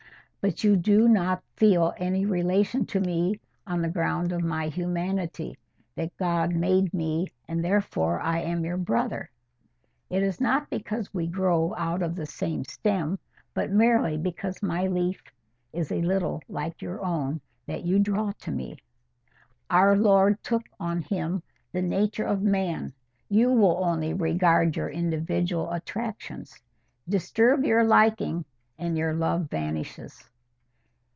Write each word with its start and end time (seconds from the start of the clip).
But 0.43 0.63
you 0.63 0.75
do 0.75 1.07
not 1.07 1.43
feel 1.55 1.93
any 1.97 2.25
relation 2.25 2.87
to 2.87 2.99
me 2.99 3.39
on 3.67 3.83
the 3.83 3.89
ground 3.91 4.31
of 4.31 4.41
my 4.41 4.69
humanity—that 4.69 6.17
God 6.17 6.55
made 6.55 6.91
me, 6.91 7.27
and 7.47 7.63
therefore 7.63 8.19
I 8.19 8.39
am 8.39 8.65
your 8.65 8.77
brother. 8.77 9.29
It 10.09 10.23
is 10.23 10.41
not 10.41 10.67
because 10.71 11.13
we 11.13 11.27
grow 11.27 11.75
out 11.75 12.01
of 12.01 12.15
the 12.15 12.25
same 12.25 12.63
stem, 12.63 13.19
but 13.53 13.69
merely 13.69 14.17
because 14.17 14.63
my 14.63 14.87
leaf 14.87 15.21
is 15.73 15.91
a 15.91 16.01
little 16.01 16.41
like 16.49 16.81
your 16.81 17.05
own 17.05 17.39
that 17.67 17.85
you 17.85 17.99
draw 17.99 18.31
to 18.39 18.49
me. 18.49 18.77
Our 19.69 19.95
Lord 19.95 20.41
took 20.43 20.63
on 20.79 21.03
Him 21.03 21.43
the 21.71 21.83
nature 21.83 22.25
of 22.25 22.41
man: 22.41 22.93
you 23.29 23.51
will 23.51 23.83
only 23.85 24.15
regard 24.15 24.75
your 24.75 24.89
individual 24.89 25.71
attractions. 25.71 26.59
Disturb 27.07 27.63
your 27.63 27.83
liking 27.83 28.43
and 28.79 28.97
your 28.97 29.13
love 29.13 29.47
vanishes." 29.47 30.27